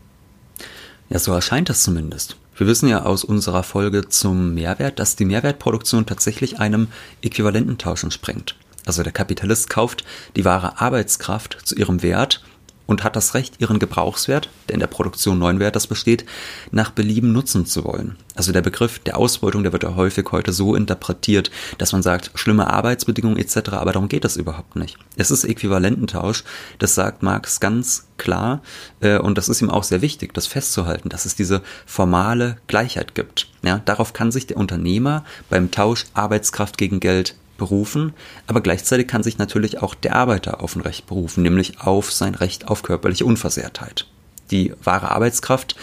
[1.10, 2.38] Ja, so erscheint es zumindest.
[2.56, 6.88] Wir wissen ja aus unserer Folge zum Mehrwert, dass die Mehrwertproduktion tatsächlich einem
[7.22, 8.56] Äquivalententausch entspringt.
[8.86, 10.04] Also der Kapitalist kauft
[10.36, 12.44] die wahre Arbeitskraft zu ihrem Wert
[12.86, 16.26] und hat das Recht, ihren Gebrauchswert, der in der Produktion neuen Wertes besteht,
[16.72, 18.18] nach Belieben nutzen zu wollen.
[18.36, 22.32] Also der Begriff der Ausbeutung, der wird ja häufig heute so interpretiert, dass man sagt,
[22.36, 24.98] schlimme Arbeitsbedingungen etc., aber darum geht das überhaupt nicht.
[25.16, 26.44] Es ist Äquivalententausch,
[26.80, 28.62] das sagt Marx ganz klar
[29.02, 33.16] äh, und das ist ihm auch sehr wichtig, das festzuhalten, dass es diese formale Gleichheit
[33.16, 33.48] gibt.
[33.64, 38.14] Ja, darauf kann sich der Unternehmer beim Tausch Arbeitskraft gegen Geld berufen,
[38.48, 42.36] aber gleichzeitig kann sich natürlich auch der Arbeiter auf ein Recht berufen, nämlich auf sein
[42.36, 44.08] Recht auf körperliche Unversehrtheit.
[44.52, 45.76] Die wahre Arbeitskraft,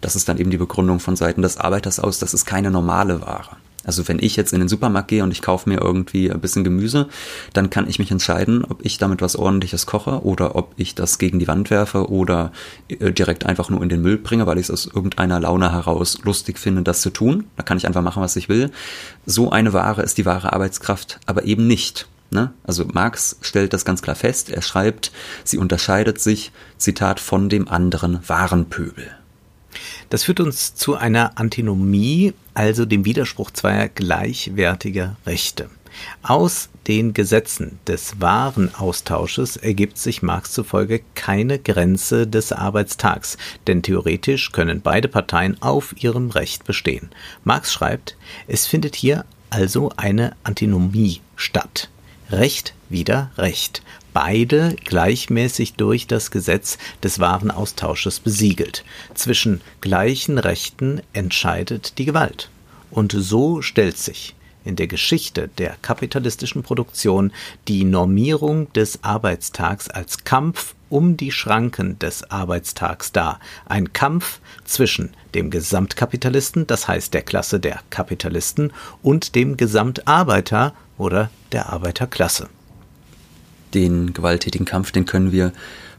[0.00, 3.20] das ist dann eben die Begründung von Seiten des Arbeiters aus, das ist keine normale
[3.20, 3.56] Ware.
[3.86, 6.64] Also wenn ich jetzt in den Supermarkt gehe und ich kaufe mir irgendwie ein bisschen
[6.64, 7.08] Gemüse,
[7.52, 11.18] dann kann ich mich entscheiden, ob ich damit was ordentliches koche oder ob ich das
[11.18, 12.52] gegen die Wand werfe oder
[12.88, 16.18] äh, direkt einfach nur in den Müll bringe, weil ich es aus irgendeiner Laune heraus
[16.24, 17.44] lustig finde, das zu tun.
[17.56, 18.70] Da kann ich einfach machen, was ich will.
[19.24, 22.08] So eine Ware ist die wahre Arbeitskraft aber eben nicht.
[22.30, 22.52] Ne?
[22.64, 24.50] Also Marx stellt das ganz klar fest.
[24.50, 25.12] Er schreibt,
[25.44, 29.15] sie unterscheidet sich, Zitat, von dem anderen Warenpöbel.
[30.08, 35.68] Das führt uns zu einer Antinomie, also dem Widerspruch zweier gleichwertiger Rechte.
[36.22, 44.52] Aus den Gesetzen des Warenaustausches ergibt sich Marx zufolge keine Grenze des Arbeitstags, denn theoretisch
[44.52, 47.10] können beide Parteien auf ihrem Recht bestehen.
[47.44, 48.16] Marx schreibt,
[48.46, 51.88] es findet hier also eine Antinomie statt.
[52.30, 53.82] Recht wieder Recht
[54.16, 58.82] beide gleichmäßig durch das Gesetz des Warenaustausches besiegelt.
[59.12, 62.48] Zwischen gleichen Rechten entscheidet die Gewalt.
[62.90, 67.30] Und so stellt sich in der Geschichte der kapitalistischen Produktion
[67.68, 73.38] die Normierung des Arbeitstags als Kampf um die Schranken des Arbeitstags dar.
[73.66, 81.28] Ein Kampf zwischen dem Gesamtkapitalisten, das heißt der Klasse der Kapitalisten, und dem Gesamtarbeiter oder
[81.52, 82.48] der Arbeiterklasse
[83.74, 85.52] den gewalttätigen Kampf, den können wir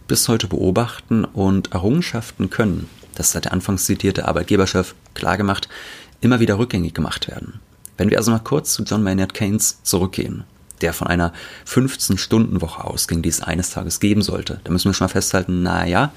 [0.08, 5.68] bis heute beobachten und Errungenschaften können, das hat der anfangs zitierte Arbeitgeberchef klargemacht,
[6.22, 7.60] immer wieder rückgängig gemacht werden.
[7.98, 10.44] Wenn wir also mal kurz zu John Maynard Keynes zurückgehen,
[10.82, 11.34] der von einer
[11.68, 16.14] 15-Stunden-Woche ausging, die es eines Tages geben sollte, da müssen wir schon mal festhalten, naja,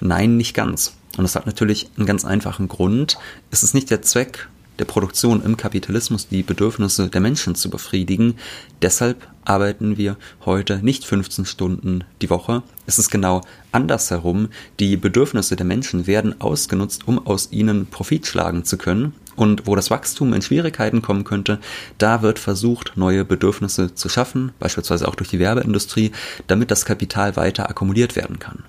[0.00, 0.94] nein, nicht ganz.
[1.18, 3.18] Und das hat natürlich einen ganz einfachen Grund.
[3.50, 4.48] Es ist nicht der Zweck
[4.82, 8.34] der Produktion im Kapitalismus die Bedürfnisse der Menschen zu befriedigen.
[8.82, 12.64] Deshalb arbeiten wir heute nicht 15 Stunden die Woche.
[12.84, 14.48] Es ist genau andersherum.
[14.80, 19.14] Die Bedürfnisse der Menschen werden ausgenutzt, um aus ihnen Profit schlagen zu können.
[19.36, 21.60] Und wo das Wachstum in Schwierigkeiten kommen könnte,
[21.98, 26.10] da wird versucht, neue Bedürfnisse zu schaffen, beispielsweise auch durch die Werbeindustrie,
[26.48, 28.64] damit das Kapital weiter akkumuliert werden kann.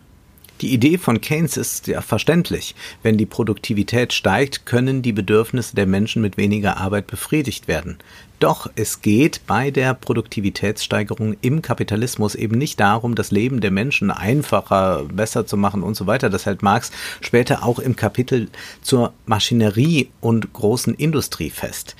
[0.63, 2.73] Die Idee von Keynes ist ja verständlich.
[3.01, 7.97] Wenn die Produktivität steigt, können die Bedürfnisse der Menschen mit weniger Arbeit befriedigt werden.
[8.39, 14.09] Doch es geht bei der Produktivitätssteigerung im Kapitalismus eben nicht darum, das Leben der Menschen
[14.09, 16.29] einfacher, besser zu machen und so weiter.
[16.29, 18.47] Das hält Marx später auch im Kapitel
[18.81, 21.97] zur Maschinerie und großen Industrie fest,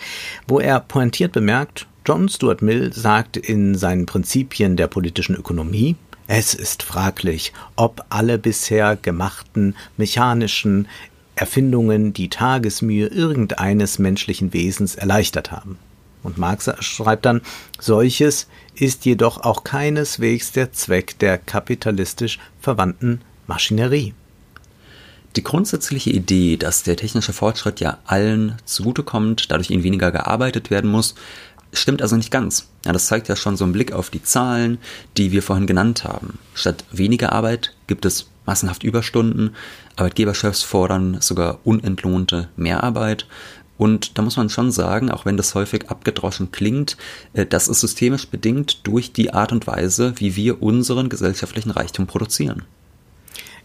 [0.48, 6.54] wo er pointiert bemerkt, John Stuart Mill sagt in seinen Prinzipien der politischen Ökonomie, es
[6.54, 10.88] ist fraglich, ob alle bisher gemachten mechanischen
[11.36, 15.78] Erfindungen die Tagesmühe irgendeines menschlichen Wesens erleichtert haben.
[16.22, 17.42] Und Marx schreibt dann,
[17.80, 24.14] solches ist jedoch auch keineswegs der Zweck der kapitalistisch verwandten Maschinerie.
[25.36, 30.92] Die grundsätzliche Idee, dass der technische Fortschritt ja allen zugutekommt, dadurch ihnen weniger gearbeitet werden
[30.92, 31.16] muss,
[31.74, 32.68] Stimmt also nicht ganz.
[32.86, 34.78] Ja, das zeigt ja schon so einen Blick auf die Zahlen,
[35.18, 36.40] die wir vorhin genannt haben.
[36.54, 39.56] Statt weniger Arbeit gibt es massenhaft Überstunden.
[39.96, 43.26] Arbeitgeberchefs fordern sogar unentlohnte Mehrarbeit.
[43.78, 46.98] Und da muss man schon sagen, auch wenn das häufig abgedroschen klingt,
[47.34, 52.06] äh, das ist systemisch bedingt durch die Art und Weise, wie wir unseren gesellschaftlichen Reichtum
[52.06, 52.64] produzieren.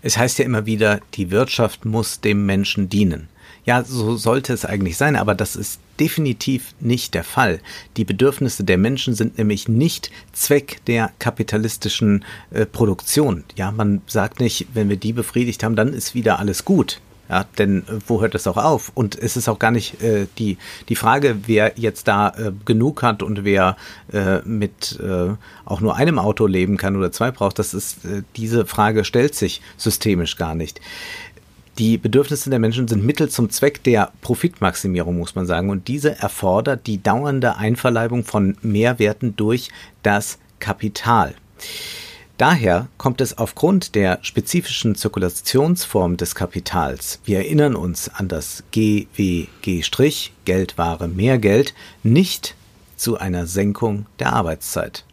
[0.01, 3.29] Es heißt ja immer wieder, die Wirtschaft muss dem Menschen dienen.
[3.69, 7.61] Ja, so sollte es eigentlich sein, aber das ist definitiv nicht der Fall.
[7.99, 13.45] Die Bedürfnisse der Menschen sind nämlich nicht Zweck der kapitalistischen äh, Produktion.
[13.57, 17.03] Ja, man sagt nicht, wenn wir die befriedigt haben, dann ist wieder alles gut.
[17.29, 18.91] Ja, denn äh, wo hört das auch auf?
[18.95, 20.57] Und es ist auch gar nicht äh, die,
[20.89, 23.77] die Frage, wer jetzt da äh, genug hat und wer
[24.13, 25.35] äh, mit äh,
[25.67, 27.59] auch nur einem Auto leben kann oder zwei braucht.
[27.59, 30.81] Das ist, äh, diese Frage stellt sich systemisch gar nicht.
[31.79, 35.71] Die Bedürfnisse der Menschen sind Mittel zum Zweck der Profitmaximierung, muss man sagen.
[35.71, 39.71] Und diese erfordert die dauernde Einverleibung von Mehrwerten durch
[40.03, 41.37] das Kapital.
[42.37, 50.31] Daher kommt es aufgrund der spezifischen Zirkulationsform des Kapitals, wir erinnern uns an das GWG'
[50.45, 52.55] Geld, Ware, mehr Geld, nicht
[52.97, 55.05] zu einer Senkung der Arbeitszeit.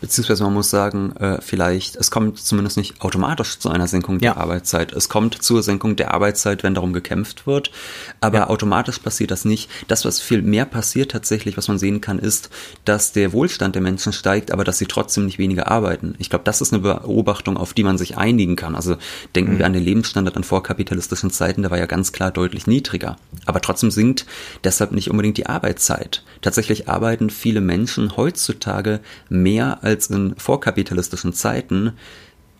[0.00, 4.36] Beziehungsweise man muss sagen, äh, vielleicht, es kommt zumindest nicht automatisch zu einer Senkung der
[4.36, 4.92] Arbeitszeit.
[4.92, 7.72] Es kommt zur Senkung der Arbeitszeit, wenn darum gekämpft wird.
[8.20, 8.48] Aber ja.
[8.48, 9.68] automatisch passiert das nicht.
[9.88, 12.48] Das, was viel mehr passiert tatsächlich, was man sehen kann, ist,
[12.84, 16.14] dass der Wohlstand der Menschen steigt, aber dass sie trotzdem nicht weniger arbeiten.
[16.18, 18.76] Ich glaube, das ist eine Beobachtung, auf die man sich einigen kann.
[18.76, 18.96] Also
[19.34, 19.58] denken mhm.
[19.58, 23.16] wir an den Lebensstandard an vorkapitalistischen Zeiten, der war ja ganz klar deutlich niedriger.
[23.46, 24.26] Aber trotzdem sinkt
[24.62, 26.22] deshalb nicht unbedingt die Arbeitszeit.
[26.40, 31.92] Tatsächlich arbeiten viele Menschen heutzutage mehr als in vorkapitalistischen Zeiten,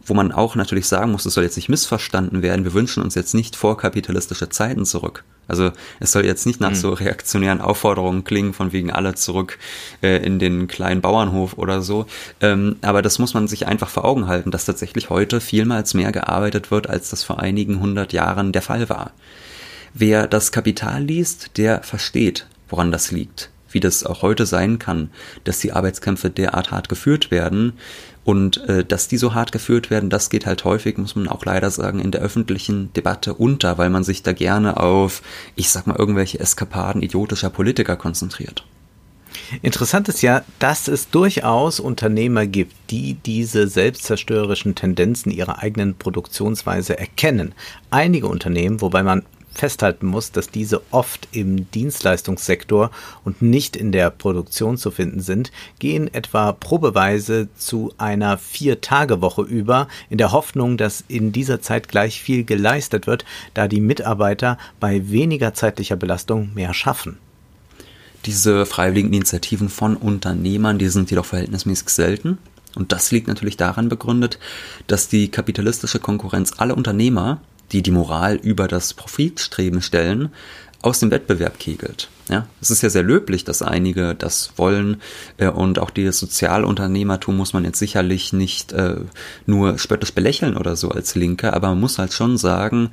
[0.04, 3.14] wo man auch natürlich sagen muss, es soll jetzt nicht missverstanden werden, wir wünschen uns
[3.14, 5.24] jetzt nicht vorkapitalistische Zeiten zurück.
[5.46, 6.76] Also es soll jetzt nicht nach mhm.
[6.76, 9.58] so reaktionären Aufforderungen klingen, von wegen alle zurück
[10.02, 12.06] äh, in den kleinen Bauernhof oder so.
[12.40, 16.12] Ähm, aber das muss man sich einfach vor Augen halten, dass tatsächlich heute vielmals mehr
[16.12, 19.12] gearbeitet wird, als das vor einigen hundert Jahren der Fall war.
[19.94, 25.11] Wer das Kapital liest, der versteht, woran das liegt wie das auch heute sein kann,
[25.44, 27.74] dass die Arbeitskämpfe derart hart geführt werden.
[28.24, 31.46] Und äh, dass die so hart geführt werden, das geht halt häufig, muss man auch
[31.46, 35.22] leider sagen, in der öffentlichen Debatte unter, weil man sich da gerne auf,
[35.57, 38.64] ich sag mal, irgendwelche Eskapaden idiotischer Politiker konzentriert.
[39.62, 46.98] Interessant ist ja, dass es durchaus Unternehmer gibt, die diese selbstzerstörerischen Tendenzen ihrer eigenen Produktionsweise
[46.98, 47.54] erkennen.
[47.90, 49.24] Einige Unternehmen, wobei man
[49.58, 52.90] festhalten muss, dass diese oft im Dienstleistungssektor
[53.24, 59.88] und nicht in der Produktion zu finden sind, gehen etwa probeweise zu einer Vier-Tage-Woche über,
[60.10, 65.10] in der Hoffnung, dass in dieser Zeit gleich viel geleistet wird, da die Mitarbeiter bei
[65.10, 67.18] weniger zeitlicher Belastung mehr schaffen.
[68.24, 72.38] Diese freiwilligen Initiativen von Unternehmern, die sind jedoch verhältnismäßig selten.
[72.74, 74.38] Und das liegt natürlich daran begründet,
[74.86, 77.40] dass die kapitalistische Konkurrenz alle Unternehmer
[77.72, 80.31] die die Moral über das Profitstreben stellen,
[80.81, 82.09] aus dem Wettbewerb kegelt.
[82.28, 85.00] Ja, es ist ja sehr löblich, dass einige das wollen
[85.38, 88.96] äh, und auch dieses Sozialunternehmertum muss man jetzt sicherlich nicht äh,
[89.46, 92.90] nur spöttisch belächeln oder so als Linke, aber man muss halt schon sagen,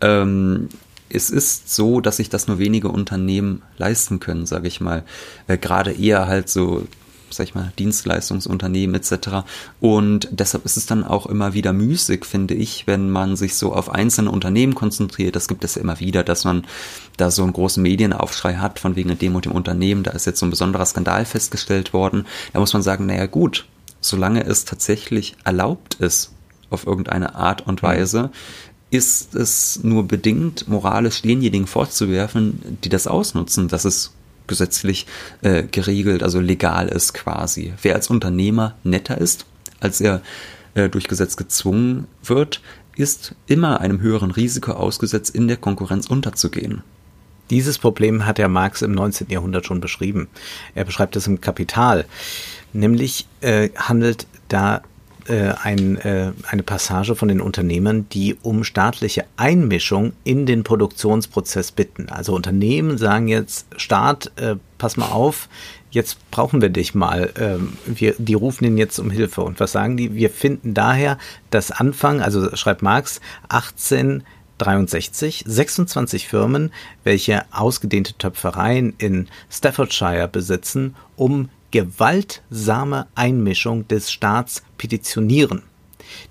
[0.00, 0.68] ähm,
[1.08, 5.04] es ist so, dass sich das nur wenige Unternehmen leisten können, sage ich mal.
[5.46, 6.86] Äh, Gerade eher halt so
[7.32, 9.44] sag ich mal, Dienstleistungsunternehmen etc.
[9.80, 13.72] Und deshalb ist es dann auch immer wieder müßig, finde ich, wenn man sich so
[13.72, 15.36] auf einzelne Unternehmen konzentriert.
[15.36, 16.64] Das gibt es ja immer wieder, dass man
[17.16, 20.02] da so einen großen Medienaufschrei hat von wegen dem und dem Unternehmen.
[20.02, 22.26] Da ist jetzt so ein besonderer Skandal festgestellt worden.
[22.52, 23.66] Da muss man sagen, naja gut,
[24.00, 26.32] solange es tatsächlich erlaubt ist,
[26.70, 27.82] auf irgendeine Art und.
[27.82, 28.30] Weise,
[28.92, 34.12] ist es nur bedingt moralisch denjenigen vorzuwerfen, die das ausnutzen, dass es
[34.52, 35.06] gesetzlich
[35.40, 37.72] äh, geregelt, also legal ist quasi.
[37.80, 39.46] Wer als Unternehmer netter ist,
[39.80, 40.20] als er
[40.74, 42.60] äh, durch Gesetz gezwungen wird,
[42.94, 46.82] ist immer einem höheren Risiko ausgesetzt, in der Konkurrenz unterzugehen.
[47.48, 49.30] Dieses Problem hat der Marx im 19.
[49.30, 50.28] Jahrhundert schon beschrieben.
[50.74, 52.04] Er beschreibt es im Kapital.
[52.74, 54.82] Nämlich äh, handelt da
[55.28, 61.72] äh, ein, äh, eine Passage von den Unternehmern, die um staatliche Einmischung in den Produktionsprozess
[61.72, 62.08] bitten.
[62.08, 65.48] Also Unternehmen sagen jetzt, Staat, äh, pass mal auf,
[65.90, 67.32] jetzt brauchen wir dich mal.
[67.38, 69.42] Ähm, wir, die rufen ihn jetzt um Hilfe.
[69.42, 70.14] Und was sagen die?
[70.14, 71.18] Wir finden daher,
[71.50, 74.24] dass Anfang, also schreibt Marx, 18
[74.58, 76.72] 63 26 Firmen,
[77.04, 85.62] welche ausgedehnte Töpfereien in Staffordshire besitzen, um gewaltsame Einmischung des Staats petitionieren.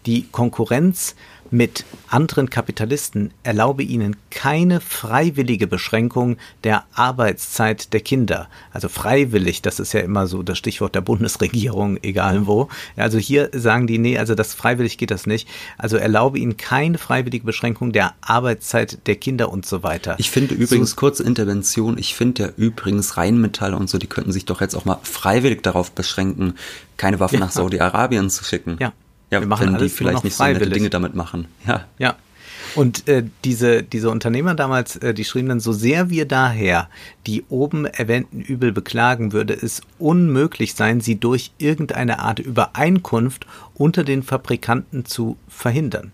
[0.05, 1.15] Die Konkurrenz
[1.51, 8.47] mit anderen Kapitalisten erlaube ihnen keine freiwillige Beschränkung der Arbeitszeit der Kinder.
[8.71, 12.69] Also freiwillig, das ist ja immer so das Stichwort der Bundesregierung, egal wo.
[12.95, 15.47] Also hier sagen die, nee, also das freiwillig geht das nicht.
[15.77, 20.15] Also erlaube ihnen keine freiwillige Beschränkung der Arbeitszeit der Kinder und so weiter.
[20.19, 24.31] Ich finde übrigens, so, kurze Intervention, ich finde ja übrigens Rheinmetall und so, die könnten
[24.31, 26.55] sich doch jetzt auch mal freiwillig darauf beschränken,
[26.95, 27.45] keine Waffen ja.
[27.45, 28.77] nach Saudi-Arabien zu schicken.
[28.79, 28.93] Ja.
[29.31, 31.47] Ja, wir machen wenn die vielleicht nicht so nette Dinge damit machen.
[31.65, 31.85] Ja.
[31.97, 32.15] Ja.
[32.75, 36.89] Und äh, diese, diese Unternehmer damals, äh, die schrieben dann, so sehr wir daher
[37.27, 44.03] die oben erwähnten Übel beklagen, würde es unmöglich sein, sie durch irgendeine Art Übereinkunft unter
[44.03, 46.11] den Fabrikanten zu verhindern.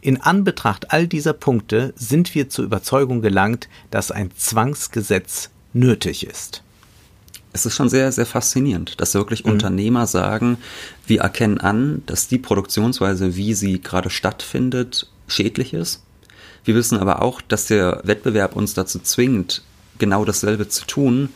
[0.00, 6.62] In Anbetracht all dieser Punkte sind wir zur Überzeugung gelangt, dass ein Zwangsgesetz nötig ist
[7.52, 9.52] es ist schon sehr, sehr faszinierend, dass wirklich mhm.
[9.52, 10.58] Unternehmer sagen,
[11.06, 16.02] wir erkennen an, dass die Produktionsweise, wie sie gerade stattfindet, schädlich ist.
[16.64, 19.62] Wir wissen aber auch, dass der Wettbewerb uns dazu zwingt,
[19.98, 21.28] genau dasselbe zu tun,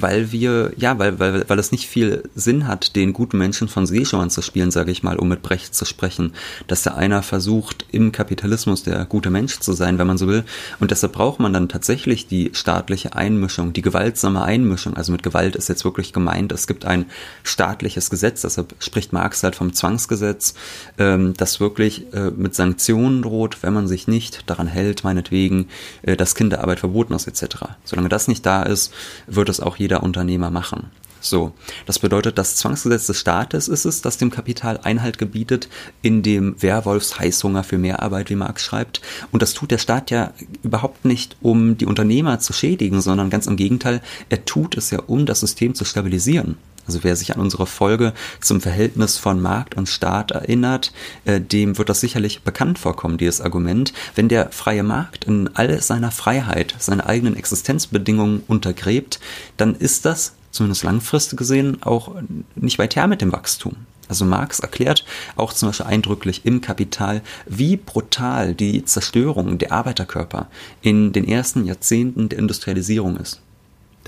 [0.00, 3.86] weil wir, ja, weil, weil, weil es nicht viel Sinn hat, den guten Menschen von
[3.86, 6.32] Seeschauern zu spielen, sage ich mal, um mit Brecht zu sprechen,
[6.66, 10.44] dass da einer versucht, im Kapitalismus der gute Mensch zu sein, wenn man so will.
[10.80, 14.96] Und deshalb braucht man dann tatsächlich die staatliche Einmischung, die gewaltsame Einmischung.
[14.96, 17.06] Also mit Gewalt ist jetzt wirklich gemeint, es gibt ein
[17.42, 20.54] staatliches Gesetz, deshalb spricht Marx halt vom Zwangsgesetz,
[20.98, 25.68] ähm, das wirklich äh, mit Sanktionen droht, wenn man sich nicht daran hält, meinetwegen,
[26.02, 27.56] äh, dass Kinderarbeit verboten ist, etc.
[27.84, 28.92] Solange das nicht da ist,
[29.26, 30.90] wird es auch jeder Unternehmer machen.
[31.20, 31.52] So,
[31.86, 35.68] das bedeutet, das Zwangsgesetz des Staates ist es, das dem Kapital Einhalt gebietet,
[36.00, 39.00] in dem Werwolfs Heißhunger für mehr Arbeit, wie Marx schreibt.
[39.32, 43.46] Und das tut der Staat ja überhaupt nicht, um die Unternehmer zu schädigen, sondern ganz
[43.46, 46.56] im Gegenteil, er tut es ja, um das System zu stabilisieren.
[46.88, 50.92] Also wer sich an unsere Folge zum Verhältnis von Markt und Staat erinnert,
[51.26, 53.92] äh, dem wird das sicherlich bekannt vorkommen, dieses Argument.
[54.14, 59.20] Wenn der freie Markt in all seiner Freiheit seine eigenen Existenzbedingungen untergräbt,
[59.58, 62.14] dann ist das, zumindest langfristig gesehen, auch
[62.56, 63.76] nicht weit her mit dem Wachstum.
[64.08, 65.04] Also Marx erklärt
[65.36, 70.48] auch zum Beispiel eindrücklich im Kapital, wie brutal die Zerstörung der Arbeiterkörper
[70.80, 73.42] in den ersten Jahrzehnten der Industrialisierung ist.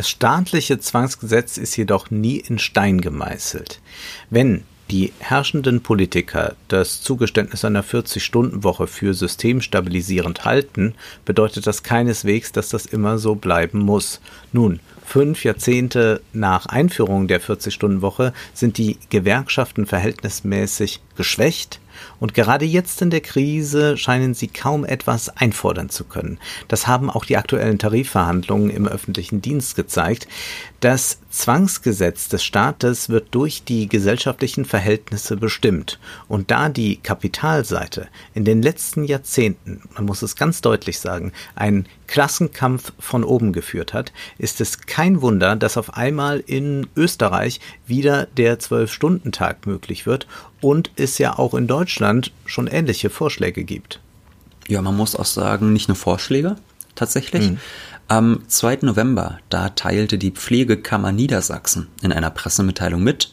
[0.01, 3.83] Das staatliche Zwangsgesetz ist jedoch nie in Stein gemeißelt.
[4.31, 10.95] Wenn die herrschenden Politiker das Zugeständnis einer 40-Stunden-Woche für systemstabilisierend halten,
[11.27, 14.23] bedeutet das keineswegs, dass das immer so bleiben muss.
[14.55, 21.79] Nun, fünf Jahrzehnte nach Einführung der 40-Stunden-Woche sind die Gewerkschaften verhältnismäßig geschwächt,
[22.19, 26.39] und gerade jetzt in der Krise scheinen sie kaum etwas einfordern zu können.
[26.69, 30.29] Das haben auch die aktuellen Tarifverhandlungen im öffentlichen Dienst gezeigt.
[30.81, 35.99] Das Zwangsgesetz des Staates wird durch die gesellschaftlichen Verhältnisse bestimmt.
[36.27, 41.85] Und da die Kapitalseite in den letzten Jahrzehnten, man muss es ganz deutlich sagen, einen
[42.07, 48.27] Klassenkampf von oben geführt hat, ist es kein Wunder, dass auf einmal in Österreich wieder
[48.39, 50.27] der Zwölf-Stunden-Tag möglich wird
[50.63, 54.01] und es ja auch in Deutschland schon ähnliche Vorschläge gibt.
[54.67, 56.57] Ja, man muss auch sagen, nicht nur Vorschläge
[56.95, 57.51] tatsächlich.
[57.51, 57.59] Mhm.
[58.11, 58.81] Am 2.
[58.83, 63.33] November, da teilte die Pflegekammer Niedersachsen in einer Pressemitteilung mit,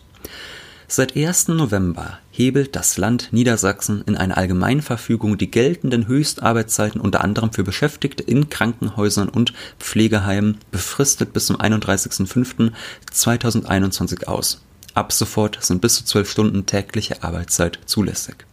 [0.88, 1.48] Seit 1.
[1.48, 8.22] November hebelt das Land Niedersachsen in einer Allgemeinverfügung die geltenden Höchstarbeitszeiten unter anderem für Beschäftigte
[8.22, 14.62] in Krankenhäusern und Pflegeheimen befristet bis zum 31.05.2021 aus.
[14.94, 18.46] Ab sofort sind bis zu zwölf Stunden tägliche Arbeitszeit zulässig.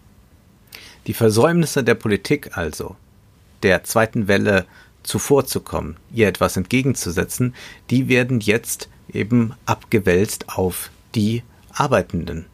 [1.06, 2.96] Die Versäumnisse der Politik also,
[3.62, 4.64] der zweiten Welle
[5.04, 7.54] zuvorzukommen, ihr etwas entgegenzusetzen,
[7.90, 12.46] die werden jetzt eben abgewälzt auf die Arbeitenden.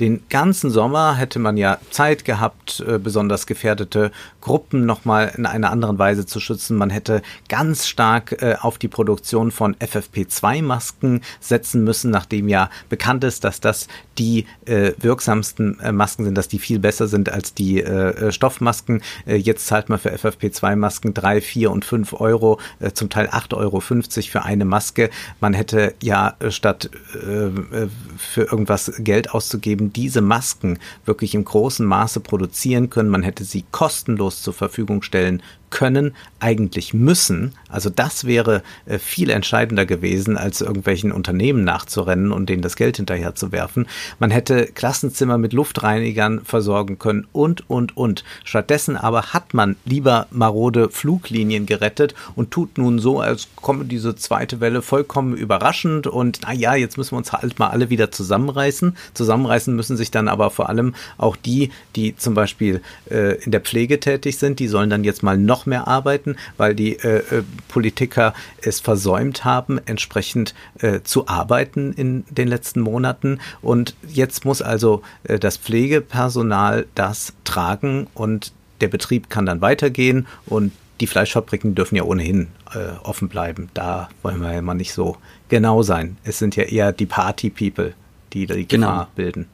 [0.00, 4.10] Den ganzen Sommer hätte man ja Zeit gehabt, äh, besonders gefährdete
[4.44, 6.76] Gruppen nochmal in einer anderen Weise zu schützen.
[6.76, 13.22] Man hätte ganz stark äh, auf die Produktion von FFP2-Masken setzen müssen, nachdem ja bekannt
[13.24, 13.86] ist, dass das
[14.18, 17.84] die äh, wirksamsten Masken sind, dass die viel besser sind als die
[18.30, 19.02] Stoffmasken.
[19.26, 22.58] jetzt zahlt man für FFP2-Masken drei, vier und fünf Euro,
[22.94, 25.10] zum Teil acht Euro fünfzig für eine Maske.
[25.40, 32.20] Man hätte ja statt für irgendwas Geld auszugeben, eben diese Masken wirklich im großen Maße
[32.20, 33.10] produzieren können.
[33.10, 35.42] Man hätte sie kostenlos zur Verfügung stellen
[35.74, 37.52] können, eigentlich müssen.
[37.68, 42.96] Also das wäre äh, viel entscheidender gewesen, als irgendwelchen Unternehmen nachzurennen und denen das Geld
[42.96, 43.86] hinterher zu werfen.
[44.20, 48.22] Man hätte Klassenzimmer mit Luftreinigern versorgen können und, und, und.
[48.44, 54.14] Stattdessen aber hat man lieber marode Fluglinien gerettet und tut nun so, als komme diese
[54.14, 58.96] zweite Welle vollkommen überraschend und naja, jetzt müssen wir uns halt mal alle wieder zusammenreißen.
[59.14, 63.60] Zusammenreißen müssen sich dann aber vor allem auch die, die zum Beispiel äh, in der
[63.60, 67.42] Pflege tätig sind, die sollen dann jetzt mal noch mehr arbeiten, weil die äh, äh,
[67.68, 73.40] Politiker es versäumt haben, entsprechend äh, zu arbeiten in den letzten Monaten.
[73.62, 80.26] Und jetzt muss also äh, das Pflegepersonal das tragen und der Betrieb kann dann weitergehen
[80.46, 83.68] und die Fleischfabriken dürfen ja ohnehin äh, offen bleiben.
[83.74, 85.16] Da wollen wir ja mal nicht so
[85.48, 86.16] genau sein.
[86.24, 87.94] Es sind ja eher die Party-People,
[88.32, 88.88] die die genau.
[88.88, 89.46] Gefahr bilden.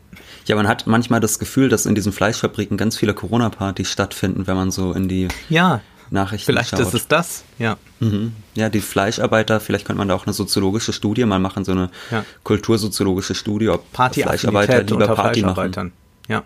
[0.46, 4.56] Ja, man hat manchmal das Gefühl, dass in diesen Fleischfabriken ganz viele Corona-Partys stattfinden, wenn
[4.56, 6.80] man so in die ja, Nachrichten Vielleicht schaut.
[6.80, 7.76] ist es das, ja.
[8.00, 8.32] Mhm.
[8.54, 11.90] Ja, die Fleischarbeiter, vielleicht könnte man da auch eine soziologische Studie mal machen, so eine
[12.10, 12.24] ja.
[12.42, 15.92] kultursoziologische Studie, ob Fleischarbeiter lieber Party machen.
[16.28, 16.42] Ja.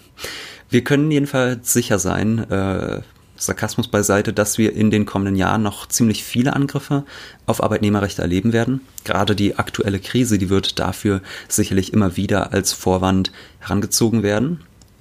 [0.70, 3.00] Wir können jedenfalls sicher sein, äh,
[3.40, 7.04] Sarkasmus beiseite, dass wir in den kommenden Jahren noch ziemlich viele Angriffe
[7.46, 8.82] auf Arbeitnehmerrechte erleben werden.
[9.04, 14.60] Gerade die aktuelle Krise, die wird dafür sicherlich immer wieder als Vorwand herangezogen werden.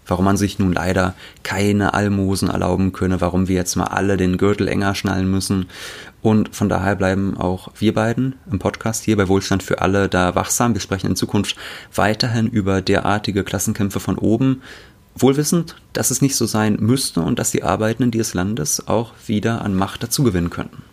[0.10, 4.38] Warum man sich nun leider keine Almosen erlauben könne, warum wir jetzt mal alle den
[4.38, 5.68] Gürtel enger schnallen müssen.
[6.22, 10.36] Und von daher bleiben auch wir beiden im Podcast hier bei Wohlstand für alle da
[10.36, 10.74] wachsam.
[10.74, 11.56] Wir sprechen in Zukunft
[11.96, 14.62] weiterhin über derartige Klassenkämpfe von oben,
[15.16, 19.62] wohlwissend, dass es nicht so sein müsste und dass die Arbeitenden dieses Landes auch wieder
[19.62, 20.84] an Macht dazugewinnen könnten.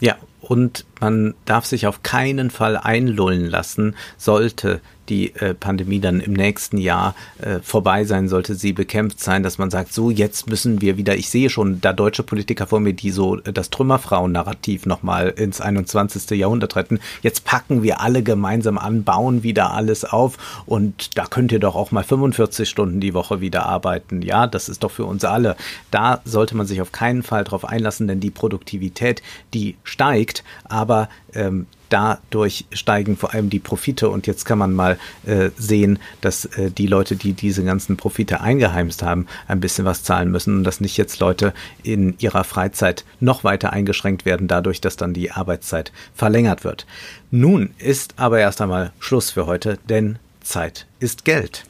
[0.00, 0.16] Ja,
[0.50, 4.80] und man darf sich auf keinen Fall einlullen lassen, sollte
[5.10, 9.58] die äh, Pandemie dann im nächsten Jahr äh, vorbei sein, sollte sie bekämpft sein, dass
[9.58, 12.94] man sagt, so jetzt müssen wir wieder, ich sehe schon da deutsche Politiker vor mir,
[12.94, 16.38] die so äh, das Trümmerfrauen-Narrativ nochmal ins 21.
[16.38, 17.00] Jahrhundert retten.
[17.22, 21.74] Jetzt packen wir alle gemeinsam an, bauen wieder alles auf und da könnt ihr doch
[21.74, 24.22] auch mal 45 Stunden die Woche wieder arbeiten.
[24.22, 25.56] Ja, das ist doch für uns alle.
[25.90, 29.22] Da sollte man sich auf keinen Fall drauf einlassen, denn die Produktivität,
[29.54, 34.98] die steigt, aber ähm, dadurch steigen vor allem die Profite und jetzt kann man mal
[35.26, 40.02] äh, sehen, dass äh, die Leute, die diese ganzen Profite eingeheimst haben, ein bisschen was
[40.02, 44.80] zahlen müssen und dass nicht jetzt Leute in ihrer Freizeit noch weiter eingeschränkt werden, dadurch,
[44.80, 46.86] dass dann die Arbeitszeit verlängert wird.
[47.30, 51.64] Nun ist aber erst einmal Schluss für heute, denn Zeit ist Geld.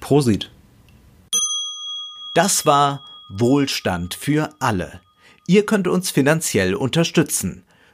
[0.00, 0.50] Prosit.
[2.34, 5.00] Das war Wohlstand für alle.
[5.46, 7.64] Ihr könnt uns finanziell unterstützen